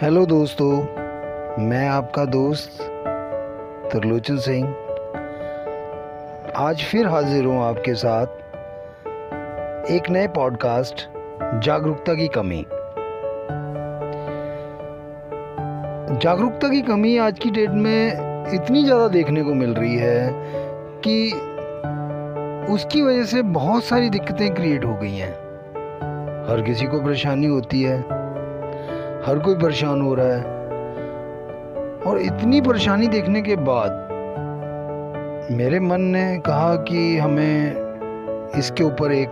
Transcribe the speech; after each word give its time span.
Hello 0.00 0.24
दोस्तों, 0.26 0.70
मैं 1.62 1.88
आपका 1.88 2.24
दोस्त 2.24 2.78
त्रिलोचन 3.92 4.36
सिंह। 4.36 4.66
आज 6.56 6.82
फिर 6.82 7.06
हाजिर 7.06 7.44
हूँ 7.44 7.62
आपके 7.64 7.94
साथ 7.94 8.26
एक 9.90 10.10
नए 10.10 10.28
पॉडकास्ट, 10.28 10.96
जागरूकता 11.64 12.14
की 12.14 12.28
कमी। 12.28 12.64
जागरूकता 16.18 16.68
की 16.68 16.80
कमी 16.82 17.16
आज 17.16 17.38
की 17.38 17.50
डेट 17.50 17.70
में 17.70 18.12
इतनी 18.54 18.84
ज़्यादा 18.84 19.08
देखने 19.08 19.42
को 19.42 19.54
मिल 19.54 19.74
रही 19.74 19.96
है 19.96 20.30
कि 21.06 21.32
उसकी 22.72 23.02
वजह 23.02 23.24
से 23.24 23.42
बहुत 23.42 23.84
सारी 23.84 24.10
दिक्कतें 24.10 24.54
क्रिएट 24.54 24.84
हो 24.84 24.94
गई 24.94 25.16
हैं। 25.16 25.32
हर 26.48 26.62
किसी 26.66 26.86
को 26.86 27.00
परेशानी 27.00 27.46
होती 27.46 27.82
है। 27.82 28.19
हर 29.26 29.38
कोई 29.38 29.54
परेशान 29.54 30.02
हो 30.02 30.14
रहा 30.14 30.26
है। 30.26 30.42
और 32.06 32.18
इतनी 32.18 32.60
परेशानी 32.60 33.06
देखने 33.08 33.42
के 33.42 33.56
बाद 33.56 34.08
मेरे 35.50 35.80
मन 35.80 36.00
ने 36.00 36.38
कहा 36.38 36.74
कि 36.76 37.18
हमें 37.18 37.72
इसके 38.58 38.84
ऊपर 38.84 39.12
एक 39.12 39.30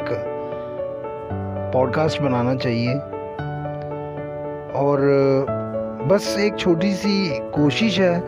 पॉडकास्ट 1.74 2.22
बनाना 2.22 2.54
चाहिए। 2.54 2.94
और 4.78 5.00
बस 6.08 6.36
एक 6.38 6.56
छोटी 6.56 6.92
सी 6.92 7.38
कोशिश 7.50 8.00
है 8.00 8.20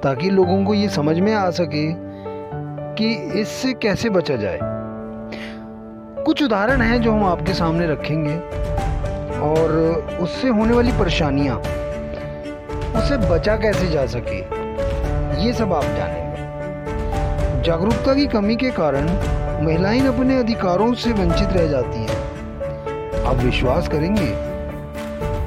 ताकि 0.00 0.30
लोगों 0.30 0.64
को 0.64 0.74
ये 0.74 0.88
समझ 0.88 1.18
में 1.18 1.34
आ 1.34 1.50
सके 1.50 1.86
कि 2.94 3.40
इससे 3.40 3.72
कैसे 3.72 4.10
बचा 4.10 4.36
जाए। 4.36 4.58
कुछ 6.24 6.42
उदाहरण 6.42 6.80
हैं 6.80 7.02
जो 7.02 7.12
हम 7.12 7.24
आपके 7.24 7.52
सामने 7.52 7.86
रखेंगे। 7.86 8.65
और 9.46 10.18
उससे 10.20 10.48
होने 10.48 10.74
वाली 10.74 10.92
परेशानियाँ 10.92 11.56
उससे 12.96 13.16
बचा 13.28 13.56
कैसे 13.56 13.88
जा 13.88 14.06
सके, 14.06 14.38
ये 15.44 15.52
सब 15.52 15.72
आप 15.72 15.84
जानेंगे। 15.96 17.62
जागरूकता 17.62 18.14
की 18.14 18.26
कमी 18.26 18.56
के 18.56 18.70
कारण 18.70 19.08
महिलाएँ 19.64 20.00
अपने 20.08 20.38
अधिकारों 20.38 20.92
से 20.94 21.12
वंचित 21.12 21.52
रह 21.52 21.66
जाती 21.66 21.98
हैं। 22.00 23.24
आप 23.24 23.36
विश्वास 23.36 23.88
करेंगे? 23.88 24.30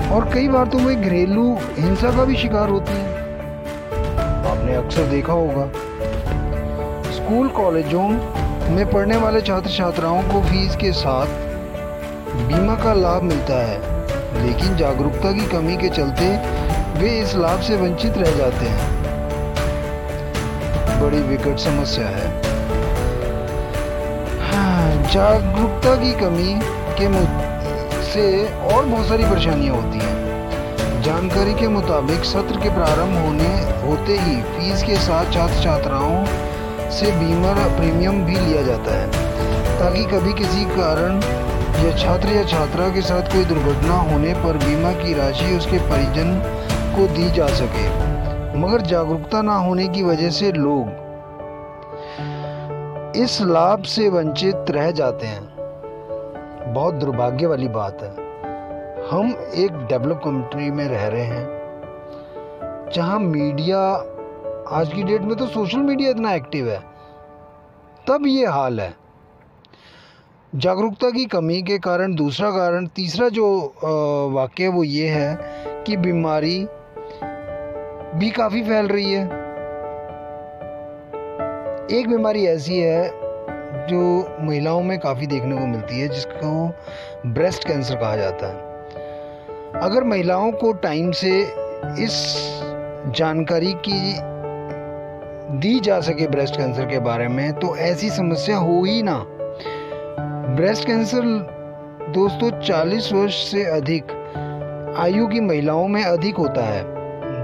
और 0.10 0.30
कई 0.34 0.48
बार 0.48 0.68
तो 0.68 0.78
वे 0.78 0.96
घरेलू 0.96 1.54
हिंसा 1.78 2.12
का 2.12 2.26
भी 2.26 2.36
शिकार 2.36 2.70
होती 2.70 2.94
हैं। 2.94 3.10
आपने 4.46 4.76
अक्सर 4.76 5.04
देखा 5.08 5.34
होगा, 5.34 5.68
स्कूल 7.12 7.50
कॉलेजों 7.50 8.08
में 8.70 8.90
पढ़ने 8.92 9.18
वाले 9.18 9.42
छात्र 9.42 9.70
छात्राओं 9.70 10.22
को 10.24 10.42
फ़ीस 10.42 10.76
के 10.76 10.92
साथ 10.94 11.49
बीमा 12.48 12.76
का 12.76 12.94
लाभ 12.94 13.24
मिलता 13.24 13.54
है 13.54 14.00
लेकिन 14.46 14.78
जागरूकता 14.78 15.32
की 15.32 15.48
कमी 15.48 15.78
के 15.78 15.90
चलते 15.90 16.26
वे 17.00 17.10
इस 17.20 17.36
लाभ 17.36 17.62
से 17.62 17.76
वंचित 17.76 18.18
रह 18.18 18.32
जाते 18.38 18.66
हैं। 18.66 19.00
बड़ी 21.02 21.18
विकट 21.18 21.58
समस्या 21.58 22.08
है। 22.08 22.28
हाँ, 24.52 25.04
जागरूकता 25.14 25.96
की 25.96 26.12
कमी 26.12 26.60
के 27.02 27.08
से 28.04 28.46
और 28.46 28.86
बहुत 28.86 29.08
सारी 29.08 29.24
परेशानियाँ 29.24 29.76
होती 29.76 30.00
हैं। 30.00 31.02
जानकारी 31.02 31.54
के 31.54 31.68
मुताबिक 31.68 32.24
सत्र 32.24 32.60
के 32.60 32.70
प्रारंभ 32.70 33.18
होने 33.26 33.50
होते 33.82 34.14
ही 34.14 34.42
फ़ीस 34.42 34.84
के 34.84 34.96
साथ 34.96 35.34
छात्र 35.34 35.64
छात्राओं 35.64 36.26
से 36.90 37.12
बीमा 37.12 37.54
प्रीमियम 37.78 38.24
भी 38.26 38.36
लिया 38.36 38.62
जाता 38.62 38.92
है 38.92 39.08
ताकि 39.80 40.06
कभी 40.06 40.34
किसी 40.34 40.66
कारण 40.66 41.20
या 41.76 41.96
छात्र 41.98 42.30
या 42.30 42.44
छात्रा 42.46 42.88
के 42.90 43.02
साथ 43.02 43.32
कोई 43.34 43.46
दुर्घटना 43.46 43.98
होने 44.04 44.34
पर 44.36 44.58
बीमा 44.58 44.92
की 44.94 45.14
राशि 45.14 45.56
उसके 45.58 45.78
परिजन 45.90 46.34
को 46.96 47.08
दी 47.16 47.30
जा 47.32 47.48
सके, 47.56 47.86
मगर 48.60 48.82
जागरूकता 48.84 49.42
ना 49.42 49.56
होने 49.58 49.88
की 49.88 50.04
वजह 50.04 50.30
से 50.30 50.52
लोग 50.52 51.08
इस 53.16 53.42
लाभ 53.42 53.84
से 53.86 54.10
वंचित 54.10 54.72
रह 54.72 54.92
जाते 54.92 55.28
हैं। 55.28 56.74
बहुत 56.74 56.94
दुर्भाग्य 56.94 57.48
वाली 57.48 57.68
बात 57.70 58.04
है। 58.04 58.12
हम 59.10 59.34
एक 59.56 59.72
डेवलप 59.90 60.22
कंट्री 60.26 60.70
में 60.72 60.88
रह 60.88 61.08
रहे 61.08 61.26
हैं, 61.26 61.48
जहाँ 62.94 63.20
मीडिया, 63.20 63.80
आज 64.72 64.94
की 64.94 65.04
डेट 65.04 65.22
में 65.22 65.36
तो 65.38 65.46
सोशल 65.48 65.80
मीडिया 65.80 66.10
इतना 66.10 66.34
एक्टिव 66.34 66.70
है, 66.70 66.80
तब 68.08 68.28
ये 68.28 68.46
हाल 68.48 68.80
है। 68.80 68.94
जागरूकता 70.56 71.10
की 71.10 71.26
कमी 71.26 71.62
के 71.62 71.78
कारण 71.78 72.14
दूसरा 72.16 72.50
कारण, 72.52 72.86
तीसरा 72.88 73.28
जो 73.30 73.48
वाक्य 74.34 74.68
वो 74.68 74.84
ये 74.84 75.08
है 75.08 75.38
कि 75.86 75.98
बीमारी 75.98 76.58
भी 78.20 78.30
काफ़ी 78.30 78.62
फैल 78.64 78.88
रही 78.88 79.12
है। 79.14 79.24
एक 81.92 82.10
बीमारी 82.10 82.46
ऐसी 82.46 82.80
है 82.80 83.12
जो 83.88 84.02
महिलाओं 84.42 84.82
में 84.84 84.98
काफ़ी 85.00 85.28
देखने 85.28 85.58
को 85.58 85.68
मिलती 85.68 86.00
है, 86.00 86.08
जिसको 86.08 87.32
ब्रेस्ट 87.34 87.68
कैंसर 87.68 87.96
कहा 87.96 88.16
जाता 88.16 88.48
है। 88.48 89.82
अगर 89.82 90.04
महिलाओं 90.04 90.52
को 90.52 90.74
टाइम 90.74 91.12
से 91.12 91.40
इस 92.04 92.22
जानकारी 93.16 93.74
की 93.88 94.02
दी 95.60 95.80
जा 95.80 96.00
सके 96.02 96.28
ब्रेस्ट 96.28 96.58
कैंसर 96.58 96.86
के 96.86 97.00
बारे 97.00 97.28
में 97.28 97.52
तो 97.54 97.76
ऐसी 97.78 98.10
समस्या 98.10 98.58
हो 98.58 98.84
ही 98.84 99.02
ना। 99.04 99.26
ब्रेस्ट 100.56 100.88
कैंसर 100.88 101.22
दोस्तों 102.10 102.50
40 102.62 103.12
वर्ष 103.14 103.52
से 103.52 103.64
अधिक 103.64 104.12
आयु 105.00 105.28
की 105.28 105.40
महिलाओं 105.40 105.88
में 105.88 106.04
अधिक 106.04 106.36
होता 106.36 106.62
है। 106.62 106.84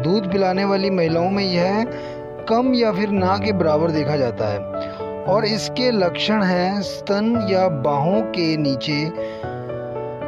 दूध 0.01 0.31
पिलाने 0.31 0.65
वाली 0.65 0.89
महिलाओं 0.89 1.29
में 1.29 1.43
यह 1.43 1.83
कम 2.49 2.73
या 2.73 2.91
फिर 2.91 3.09
ना 3.09 3.37
के 3.37 3.51
बराबर 3.51 3.91
देखा 3.91 4.15
जाता 4.17 4.47
है। 4.47 4.59
और 5.23 5.45
इसके 5.45 5.91
लक्षण 5.91 6.43
हैं 6.43 6.81
स्तन 6.81 7.47
या 7.51 7.67
बाहों 7.67 8.21
के 8.21 8.57
नीचे 8.57 9.11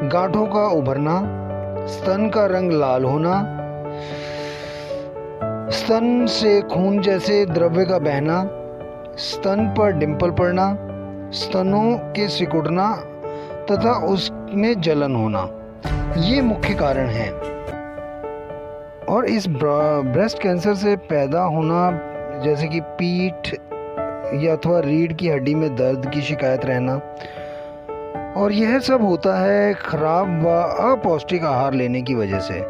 गांठों 0.08 0.46
का 0.46 0.68
उभरना, 0.68 1.20
स्तन 1.88 2.30
का 2.30 2.46
रंग 2.46 2.72
लाल 2.72 3.04
होना, 3.04 3.40
स्तन 5.70 6.26
से 6.26 6.62
खून 6.62 7.02
जैसे 7.02 7.46
द्रव्य 7.46 7.86
का 7.86 8.00
बहना, 8.00 8.44
स्तन 9.18 9.74
पर 9.78 9.92
डिंपल 9.92 10.32
पड़ना 10.32 10.87
स्तनों 11.32 11.98
के 11.98 12.28
सिकुड़ना 12.28 12.96
तथा 13.72 13.92
उसमें 14.06 14.82
जलन 14.82 15.16
होना, 15.16 15.40
ये 16.18 16.42
मुख्य 16.42 16.74
कारण 16.74 17.08
हैं। 17.08 17.32
और 19.06 19.26
इस 19.26 19.48
ब्रेस्ट 19.48 20.42
कैंसर 20.44 20.74
से 20.74 20.96
पैदा 20.96 21.42
होना, 21.42 21.90
जैसे 22.44 22.68
कि 22.68 22.80
पीठ 22.80 23.54
या 24.44 24.56
अथवा 24.56 24.80
रीढ़ 24.80 25.14
की 25.14 25.30
हड्डी 25.30 25.56
में 25.56 25.76
दर्द 25.76 26.10
की 26.10 26.22
शिकायत 26.22 26.66
रहना, 26.66 26.96
और 28.42 28.52
यह 28.52 28.80
सब 28.80 29.02
होता 29.02 29.40
है 29.42 29.74
खराब 29.74 30.44
व 30.44 30.50
अपौष्टिक 30.92 31.44
आहार 31.44 31.74
लेने 31.74 32.02
की 32.02 32.16
वजह 32.16 32.40
से। 32.40 32.64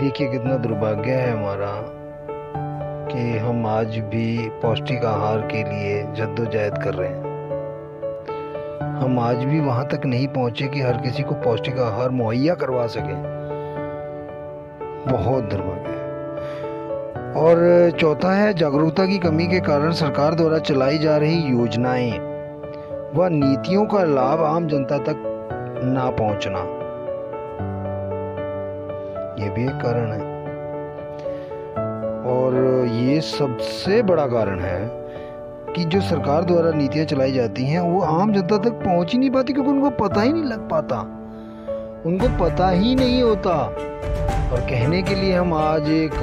देखिए 0.00 0.28
कितना 0.28 0.56
दुर्भाग्य 0.56 1.10
है 1.10 1.32
हमारा। 1.32 1.98
कि 3.12 3.38
हम 3.38 3.66
आज 3.66 3.98
भी 3.98 4.50
पौष्टिक 4.50 5.04
आहार 5.04 5.38
के 5.38 5.58
लिए 5.58 6.02
जद्दोजहद 6.02 6.82
कर 6.84 6.94
रहे 6.94 7.08
हैं। 7.08 7.32
हम 9.02 9.18
आज 9.18 9.36
भी 9.36 9.60
वहाँ 9.60 9.86
तक 9.86 10.06
नहीं 10.06 10.28
पहुँचे 10.28 10.66
कि 10.66 10.80
हर 10.80 10.92
किसी 10.92 11.22
को 11.22 11.34
पौष्टिक 11.34 11.78
आहार 11.78 12.10
मुहैया 12.10 12.54
करवा 12.54 12.86
सके। 12.86 13.14
बहुत 15.12 15.44
दुर्भाग्य 15.44 15.90
है। 15.90 16.02
और 17.32 17.90
चौथा 17.90 18.32
है, 18.32 18.54
जागरूकता 18.54 19.06
की 19.06 19.18
कमी 19.18 19.46
के 19.46 19.60
कारण 19.60 19.92
सरकार 19.92 20.34
द्वारा 20.34 20.58
चलाई 20.58 20.98
जा 20.98 21.16
रही 21.16 21.38
योजनाएँ 21.38 22.12
व 23.14 23.26
नीतियों 23.26 23.86
का 23.86 24.04
लाभ 24.04 24.42
आम 24.42 24.68
जनता 24.68 24.98
तक 24.98 25.16
ना 25.84 26.10
पहुँचना। 26.10 26.58
ये 29.44 29.50
भी 29.50 29.64
एक 29.64 29.82
कारण 29.82 30.12
है। 30.12 30.31
और 32.22 32.54
ये 32.86 33.20
सबसे 33.20 34.02
बड़ा 34.02 34.26
कारण 34.26 34.60
है 34.60 34.80
कि 35.74 35.84
जो 35.84 36.00
सरकार 36.00 36.44
द्वारा 36.44 36.70
नीतियाँ 36.70 37.06
चलाई 37.06 37.32
जाती 37.32 37.64
हैं, 37.64 37.80
वो 37.80 38.00
आम 38.00 38.32
जनता 38.32 38.58
तक 38.58 38.72
पहुँच 38.84 39.12
ही 39.12 39.18
नहीं 39.18 39.30
पाती 39.30 39.52
क्योंकि 39.52 39.70
उनको 39.70 39.90
पता 39.90 40.22
ही 40.22 40.32
नहीं 40.32 40.44
लग 40.44 40.68
पाता। 40.68 41.00
उनको 42.06 42.28
पता 42.44 42.68
ही 42.70 42.94
नहीं 42.94 43.22
होता। 43.22 43.54
और 44.52 44.60
कहने 44.60 45.02
के 45.02 45.14
लिए 45.14 45.34
हम 45.34 45.54
आज 45.54 45.88
एक 45.88 46.14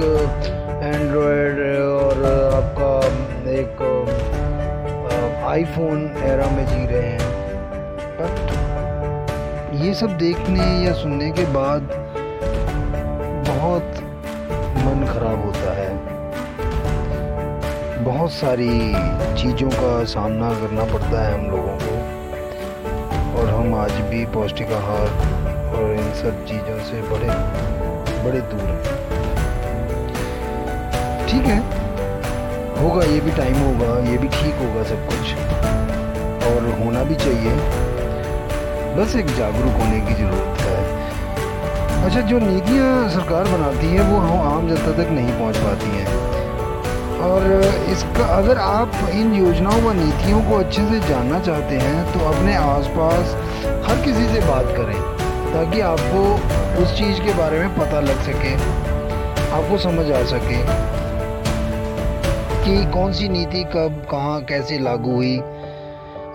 एंड्रॉयड 0.82 1.58
और 1.78 2.24
आपका 2.54 2.92
एक 3.50 3.82
आईफोन 5.46 6.10
एरा 6.24 6.46
में 6.50 6.66
जी 6.66 6.86
रहे 6.86 7.08
हैं। 7.08 7.30
बट 8.20 8.34
ये 9.84 9.94
सब 9.94 10.16
देखने 10.18 10.84
या 10.84 10.92
सुनने 10.92 11.30
के 11.30 11.44
बाद 11.44 11.82
बहुत 13.48 13.88
मन 14.84 15.06
खराब 15.06 15.44
होता 15.44 15.69
है 15.69 15.69
बहुत 18.04 18.32
सारी 18.32 18.68
चीज़ों 19.34 19.70
का 19.70 20.04
सामना 20.04 20.50
करना 20.50 20.84
पड़ता 20.84 21.28
है 21.28 21.34
हम 21.34 21.50
लोगों 21.50 21.72
को। 21.82 21.96
और 23.38 23.48
हम 23.48 23.74
आज 23.74 23.92
भी 23.92 24.26
पौष्टिक 24.26 24.72
आहार 24.72 25.06
और 25.74 25.92
इन 25.92 26.12
सब 26.12 26.44
चीज़ों 26.44 26.78
से 26.84 27.02
बड़े 27.02 27.28
बड़े 28.24 28.40
दूर 28.40 28.60
हैं। 28.60 28.82
ठीक 31.26 31.42
है। 31.42 31.58
होगा, 32.82 33.04
ये 33.04 33.20
भी 33.20 33.30
टाइम 33.30 33.54
होगा, 33.54 34.10
ये 34.10 34.18
भी 34.18 34.28
ठीक 34.28 34.54
होगा 34.54 34.82
सब 34.82 35.06
कुछ। 35.06 35.34
और 36.48 36.84
होना 36.84 37.02
भी 37.02 37.14
चाहिए। 37.14 37.52
बस 38.96 39.16
एक 39.16 39.26
जागरूक 39.26 39.72
होने 39.72 40.00
की 40.00 40.14
ज़रूरत 40.14 40.60
है। 40.60 41.00
अच्छा 42.04 42.20
जो 42.20 42.38
नीतियाँ 42.38 43.08
सरकार 43.08 43.44
बनाती 43.44 43.86
है, 43.86 44.00
वो 44.00 44.16
हम 44.16 44.52
आम 44.52 44.68
जनता 44.68 45.04
तक 45.04 45.10
नहीं 45.10 45.32
पहुँच 45.32 45.56
पाती 45.56 45.90
हैं। 45.90 46.39
और 47.20 47.44
इसका 47.90 48.24
अगर 48.36 48.58
आप 48.58 48.92
इन 49.12 49.32
योजनाओं 49.34 49.80
व 49.82 49.92
नीतियों 49.94 50.40
को 50.42 50.56
अच्छे 50.56 50.84
से 50.84 51.00
जानना 51.08 51.40
चाहते 51.40 51.76
हैं 51.78 52.12
तो 52.12 52.24
अपने 52.26 52.54
आसपास 52.56 53.34
हर 53.88 54.04
किसी 54.04 54.26
से 54.28 54.40
बात 54.40 54.66
करें, 54.76 55.00
ताकि 55.52 55.80
आपको 55.82 56.22
उस 56.82 56.96
चीज़ 56.98 57.20
के 57.20 57.32
बारे 57.38 57.58
में 57.58 57.74
पता 57.76 58.00
लग 58.00 58.22
सके, 58.22 58.54
आपको 59.50 59.78
समझ 59.78 60.10
आ 60.10 60.22
सके 60.26 60.62
कि 62.64 62.84
कौन 62.92 63.12
सी 63.12 63.28
नीति 63.28 63.62
कब, 63.64 64.02
कहाँ, 64.10 64.40
कैसे 64.42 64.78
लागू 64.78 65.14
हुई। 65.14 65.36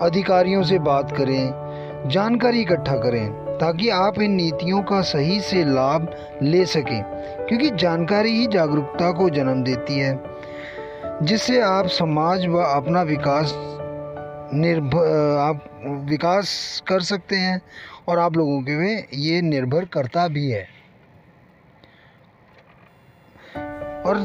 अधिकारियों 0.02 0.62
से 0.62 0.78
बात 0.80 1.16
करें, 1.16 2.08
जानकारी 2.08 2.60
इकट्ठा 2.60 2.96
करें, 2.98 3.28
ताकि 3.58 3.88
आप 3.90 4.18
इन 4.20 4.32
नीतियों 4.32 4.82
का 4.82 5.00
सही 5.02 5.40
से 5.40 5.64
लाभ 5.64 6.08
ले 6.42 6.64
सकें, 6.66 7.02
क्योंकि 7.48 7.70
जानकारी 7.76 8.36
ही 8.38 8.46
जागरूकता 8.46 9.10
को 9.12 9.28
जन्म 9.30 9.62
देती 9.64 9.98
है। 9.98 10.14
जिससे 11.22 11.60
आप 11.60 11.86
समाज 11.86 12.46
व 12.46 12.58
अपना 12.58 13.02
विकास 13.02 13.54
निर्भर 14.54 15.38
आप 15.40 15.80
विकास 16.10 16.82
कर 16.88 17.00
सकते 17.00 17.36
हैं 17.36 17.62
और 18.08 18.18
आप 18.18 18.36
लोगों 18.36 18.62
के 18.62 18.76
में 18.76 19.04
ये 19.14 19.42
निर्भर 19.42 19.84
करता 19.84 20.28
भी 20.28 20.50
है। 20.50 20.68
और 24.06 24.18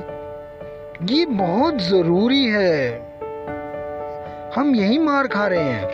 ये 1.03 1.25
बहुत 1.25 1.81
ज़रूरी 1.81 2.45
है। 2.45 2.99
हम 4.55 4.75
यही 4.75 4.97
मार 4.97 5.27
खा 5.27 5.47
रहे 5.47 5.63
हैं। 5.63 5.89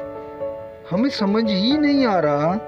हमें 0.91 1.09
समझ 1.09 1.51
ही 1.51 1.77
नहीं 1.77 2.05
आ 2.05 2.19
रहा 2.19 2.59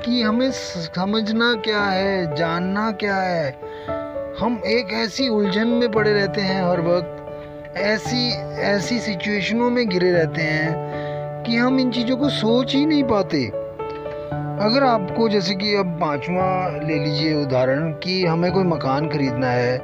कि 0.00 0.22
हमें 0.22 0.50
समझना 0.50 1.54
क्या 1.54 1.82
है, 1.82 2.36
जानना 2.36 2.92
क्या 2.92 3.16
है। 3.16 3.67
हम 4.40 4.60
एक 4.66 4.92
ऐसी 4.92 5.28
उलझन 5.28 5.68
में 5.68 5.90
पड़े 5.92 6.12
रहते 6.12 6.40
हैं 6.40 6.62
हर 6.62 6.80
वक्त। 6.80 7.76
ऐसी 7.76 8.28
ऐसी 8.62 8.98
सिचुएशनों 8.98 9.70
में 9.70 9.88
घिरे 9.88 10.10
रहते 10.10 10.42
हैं 10.42 11.42
कि 11.42 11.56
हम 11.56 11.80
इन 11.80 11.90
चीज़ों 11.90 12.16
को 12.16 12.28
सोच 12.28 12.74
ही 12.74 12.84
नहीं 12.86 13.02
पाते। 13.04 13.44
अगर 14.64 14.84
आपको 14.84 15.28
जैसे 15.28 15.54
कि 15.54 15.74
अब 15.74 15.98
पांचवा 16.00 16.68
ले 16.84 16.98
लीजिए 16.98 17.34
उदाहरण 17.34 17.92
कि 17.92 18.24
हमें 18.26 18.50
कोई 18.52 18.64
मकान 18.64 19.08
खरीदना 19.08 19.50
है 19.50 19.82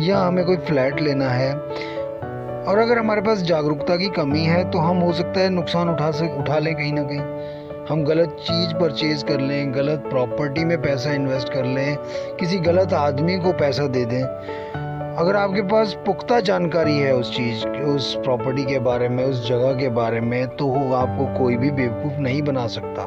या 0.00 0.18
हमें 0.18 0.44
कोई 0.44 0.56
फ्लैट 0.56 1.00
लेना 1.00 1.28
है 1.28 1.52
और 1.54 2.78
अगर 2.78 2.98
हमारे 2.98 3.20
पास 3.20 3.42
जागरूकता 3.42 3.96
की 3.96 4.08
कमी 4.08 4.44
है 4.44 4.70
तो 4.70 4.78
हम 4.78 4.96
हो 4.96 5.12
सकता 5.12 5.40
है 5.40 5.50
नुकसान 5.50 5.88
उठा 5.88 6.10
सक, 6.10 6.36
उठा 6.38 6.58
लें 6.58 6.74
कहीं 6.74 6.92
ना 6.92 7.02
कहीं। 7.02 7.53
हम 7.88 8.04
गलत 8.04 8.36
चीज़ 8.40 8.72
परचेज 8.74 9.22
कर 9.22 9.40
लें, 9.40 9.74
गलत 9.74 10.04
प्रॉपर्टी 10.10 10.64
में 10.64 10.80
पैसा 10.82 11.10
इन्वेस्ट 11.12 11.48
कर 11.48 11.64
लें, 11.64 11.96
किसी 12.40 12.58
गलत 12.58 12.92
आदमी 12.92 13.36
को 13.38 13.52
पैसा 13.52 13.86
दे 13.86 14.04
दें। 14.04 14.22
अगर 14.22 15.36
आपके 15.36 15.62
पास 15.62 15.92
पुख्ता 16.06 16.40
जानकारी 16.40 16.96
है 16.98 17.14
उस 17.14 17.36
चीज़, 17.36 17.66
उस 17.66 18.14
प्रॉपर्टी 18.14 18.64
के 18.64 18.78
बारे 18.78 19.08
में, 19.08 19.24
उस 19.24 19.46
जगह 19.48 19.74
के 19.80 19.88
बारे 19.88 20.20
में 20.20 20.46
तो 20.56 20.66
वो 20.66 20.94
आपको 20.94 21.26
कोई 21.38 21.56
भी 21.56 21.70
बेवकूफ़ 21.70 22.20
नहीं 22.20 22.42
बना 22.42 22.66
सकता। 22.66 23.02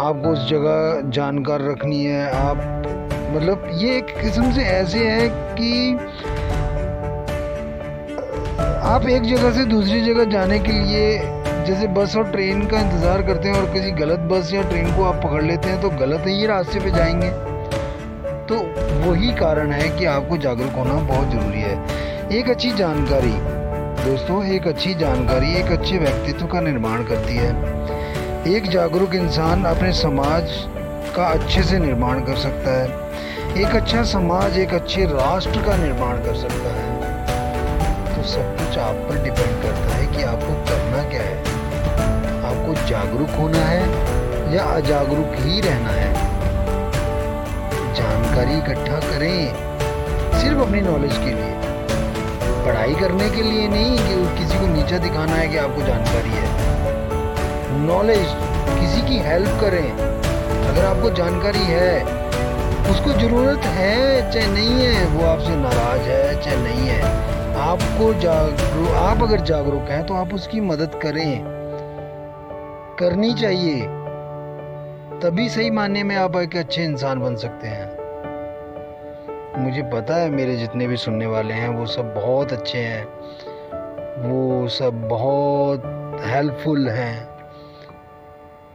आपको 0.00 0.32
उस 0.32 0.48
जगह 0.50 1.10
जानकार 1.10 1.70
रखनी 1.70 2.04
है, 2.04 2.30
आप 2.32 2.56
मतलब 3.34 3.70
ये 3.74 3.96
एक 3.96 4.14
किस्म 4.20 4.52
से 4.52 4.62
ऐसे 4.62 4.98
है 5.00 5.28
कि 5.54 5.92
आप 8.86 9.08
एक 9.08 9.22
जगह 9.24 9.52
से 9.52 9.64
दूसरी 9.64 10.00
जगह 10.02 10.24
जाने 10.30 10.58
के 10.58 10.72
लिए 10.72 11.39
जैसे 11.66 11.86
बस 11.86 12.16
और 12.16 12.30
ट्रेन 12.30 12.66
का 12.66 12.80
इंतज़ार 12.80 13.22
करते 13.22 13.48
हैं 13.48 13.56
और 13.56 13.72
किसी 13.72 13.90
गलत 13.94 14.20
बस 14.30 14.52
या 14.52 14.62
ट्रेन 14.62 14.86
को 14.96 15.04
आप 15.04 15.22
पकड़ 15.24 15.42
लेते 15.42 15.68
हैं 15.68 15.80
तो 15.82 15.88
गलत 15.98 16.24
ही 16.26 16.46
रास्ते 16.46 16.80
पे 16.80 16.90
जाएँगे। 16.90 17.30
तो 18.46 18.56
वही 19.00 19.32
कारण 19.34 19.72
है 19.72 19.88
कि 19.98 20.04
आपको 20.04 20.36
जागरूक 20.38 20.72
होना 20.72 20.94
बहुत 21.08 21.30
ज़रूरी 21.30 21.60
है। 21.60 22.38
एक 22.38 22.50
अच्छी 22.50 22.70
जानकारी, 22.72 23.32
दोस्तों, 24.00 24.44
एक 24.46 24.66
अच्छी 24.68 24.94
जानकारी 24.94 25.54
एक 25.54 25.70
अच्छे 25.72 25.98
व्यक्तित्व 25.98 26.46
का 26.46 26.60
निर्माण 26.60 27.04
करती 27.04 27.36
है। 27.36 27.52
एक 28.48 28.68
जागरूक 28.70 29.14
इंसान 29.14 29.64
अपने 29.64 29.92
समाज 29.92 30.50
का 31.16 31.26
अच्छे 31.28 31.62
से 31.62 31.78
निर्माण 31.78 32.20
कर 32.20 32.36
सकता 32.38 32.70
है। 32.72 32.86
एक 33.60 33.76
अच्छा 33.76 34.02
समाज, 34.06 34.58
एक 34.58 34.74
अच्छे 34.74 35.04
राष्ट्र 35.04 35.62
का 35.62 35.76
निर्माण 35.76 36.16
कर 36.16 36.34
सकता 36.36 36.74
है। 36.74 36.88
तो 38.06 38.28
सब 38.28 38.56
कुछ 38.58 38.78
आप 38.78 39.06
पर 39.08 39.22
डिपेंड 39.24 39.62
करता 39.62 39.84
है। 39.84 39.89
कि 40.16 40.22
आपको 40.22 40.52
करना 40.64 41.02
क्या 41.10 41.22
है? 41.22 41.38
आपको 42.44 42.88
जागरूक 42.88 43.30
होना 43.30 43.58
है 43.58 43.82
या 44.54 44.62
अजागरूक 44.64 45.34
ही 45.38 45.60
रहना 45.60 45.90
है? 45.90 46.12
जानकारी 47.94 48.58
इकट्ठा 48.58 48.98
करें 49.00 49.70
सिर्फ़ 50.40 50.58
अपनी 50.58 50.80
नॉलेज 50.80 51.12
के 51.12 51.34
लिए। 51.34 51.58
पढ़ाई 52.66 52.94
करने 52.94 53.30
के 53.30 53.42
लिए 53.42 53.68
नहीं 53.68 53.98
कि 53.98 54.38
किसी 54.38 54.58
को 54.58 54.66
नीचा 54.66 54.98
दिखाना 54.98 55.32
है 55.32 55.48
कि 55.48 55.56
आपको 55.56 55.82
जानकारी 55.82 56.30
है। 56.32 56.48
नॉलेज 57.86 58.26
किसी 58.80 59.02
की 59.08 59.18
हेल्प 59.18 59.60
करें। 59.60 59.92
अगर 60.68 60.84
आपको 60.84 61.10
जानकारी 61.10 61.64
है, 61.64 62.20
उसको 62.90 63.12
ज़रूरत 63.12 63.58
है 63.58 64.30
चाहे 64.32 64.46
नहीं 64.46 64.82
है, 64.82 65.06
वो 65.06 65.26
आपसे 65.26 65.56
नाराज़ 65.56 66.00
है 66.00 66.42
चाहे 66.42 66.56
नहीं 66.56 66.88
है। 66.88 67.09
आपको 67.70 68.14
जागरूक 68.14 68.88
आप 68.88 69.22
अगर 69.22 69.40
जागरूक 69.40 69.82
हैं 69.82 70.06
तो 70.06 70.14
आप 70.14 70.34
उसकी 70.34 70.60
मदद 70.60 71.00
करें। 71.02 71.44
करनी 72.98 73.34
चाहिए। 73.34 73.80
तभी 75.20 75.48
सही 75.48 75.70
मानने 75.70 76.02
में 76.02 76.16
आप 76.16 76.36
एक 76.36 76.56
अच्छे 76.56 76.84
इंसान 76.84 77.20
बन 77.20 77.36
सकते 77.36 77.68
हैं। 77.68 77.90
मुझे 79.64 79.82
पता 79.82 80.16
है, 80.16 80.30
मेरे 80.30 80.56
जितने 80.56 80.86
भी 80.86 80.96
सुनने 80.96 81.26
वाले 81.26 81.54
हैं, 81.54 81.68
वो 81.68 81.86
सब 81.86 82.14
बहुत 82.14 82.52
अच्छे 82.52 82.78
हैं। 82.78 83.04
वो 84.28 84.68
सब 84.68 85.08
बहुत 85.08 85.82
हेल्पफुल 86.24 86.88
हैं। 86.88 87.28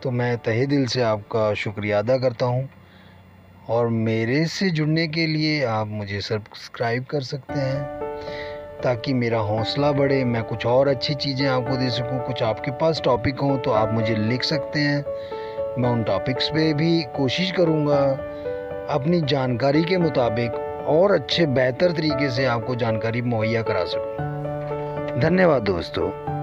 तो 0.03 0.11
मैं 0.11 0.37
तहे 0.37 0.65
दिल 0.65 0.85
से 0.85 1.01
आपका 1.01 1.53
शुक्रिया 1.53 1.99
अदा 1.99 2.17
करता 2.17 2.45
हूँ। 2.45 2.69
और 3.69 3.87
मेरे 3.87 4.45
से 4.45 4.69
जुड़ने 4.69 5.07
के 5.07 5.27
लिए 5.27 5.65
आप 5.65 5.87
मुझे 5.87 6.21
सब्सक्राइब 6.21 7.05
कर 7.05 7.21
सकते 7.21 7.59
हैं। 7.59 8.04
ताकि 8.85 9.13
मेरा 9.13 9.39
हौसला 9.39 9.91
बढ़े, 9.91 10.23
मैं 10.23 10.43
कुछ 10.43 10.65
और 10.65 10.87
अच्छी 10.87 11.13
चीज़ें 11.13 11.47
आपको 11.47 11.77
दे 11.77 11.89
सकूँ, 11.89 12.19
कुछ 12.19 12.43
आपके 12.43 12.71
पास 12.71 13.01
टॉपिक 13.03 13.39
हों 13.39 13.57
तो 13.57 13.71
आप 13.71 13.93
मुझे 13.93 14.15
लिख 14.15 14.43
सकते 14.43 14.79
हैं। 14.79 15.05
मैं 15.79 15.89
उन 15.89 16.03
टॉपिक्स 16.03 16.49
पे 16.49 16.73
भी 16.73 17.01
कोशिश 17.03 17.51
करूँगा। 17.51 17.97
अपनी 18.89 19.21
जानकारी 19.21 19.83
के 19.83 19.97
मुताबिक 19.97 20.85
और 20.87 21.11
अच्छे, 21.11 21.45
बेहतर 21.45 21.91
तरीके 21.91 22.29
से 22.29 22.45
आपको 22.45 22.75
जानकारी 22.75 23.21
मुहैया 23.21 23.61
करा 23.61 23.85
सकूँ। 23.85 25.21
धन्यवाद 25.21 25.63
दोस्तों। 25.63 26.34